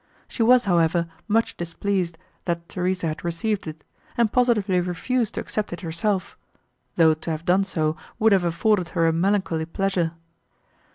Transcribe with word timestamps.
She 0.27 0.41
was, 0.41 0.65
however, 0.65 1.05
much 1.27 1.55
displeased, 1.57 2.17
that 2.45 2.67
Theresa 2.67 3.05
had 3.09 3.23
received 3.23 3.67
it, 3.67 3.83
and 4.17 4.31
positively 4.33 4.81
refused 4.81 5.35
to 5.35 5.41
accept 5.41 5.73
it 5.73 5.81
herself, 5.81 6.35
though 6.95 7.13
to 7.13 7.29
have 7.29 7.45
done 7.45 7.63
so 7.63 7.95
would 8.17 8.31
have 8.31 8.43
afforded 8.43 8.89
her 8.97 9.05
a 9.05 9.13
melancholy 9.13 9.65
pleasure. 9.67 10.13